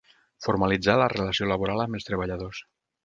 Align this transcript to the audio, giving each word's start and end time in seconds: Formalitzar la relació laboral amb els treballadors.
Formalitzar 0.45 0.95
la 1.01 1.09
relació 1.13 1.49
laboral 1.51 1.85
amb 1.85 1.99
els 2.01 2.09
treballadors. 2.09 2.65